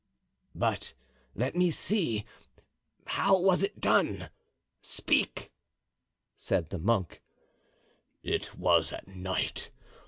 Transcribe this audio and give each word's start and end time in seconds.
"But 0.55 0.95
let 1.35 1.55
me 1.55 1.69
see, 1.69 2.25
how 3.05 3.37
was 3.37 3.63
it 3.63 3.79
done? 3.79 4.31
Speak," 4.81 5.51
said 6.35 6.71
the 6.71 6.79
monk. 6.79 7.21
"It 8.23 8.57
was 8.57 8.91
at 8.93 9.07
night. 9.07 9.69